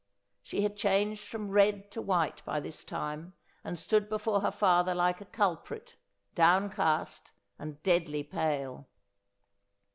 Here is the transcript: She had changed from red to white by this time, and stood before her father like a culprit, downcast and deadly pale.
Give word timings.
She 0.41 0.63
had 0.63 0.77
changed 0.77 1.27
from 1.27 1.51
red 1.51 1.91
to 1.91 2.01
white 2.01 2.43
by 2.43 2.59
this 2.59 2.83
time, 2.83 3.33
and 3.63 3.77
stood 3.77 4.09
before 4.09 4.41
her 4.41 4.49
father 4.49 4.95
like 4.95 5.21
a 5.21 5.25
culprit, 5.25 5.95
downcast 6.33 7.31
and 7.59 7.83
deadly 7.83 8.23
pale. 8.23 8.87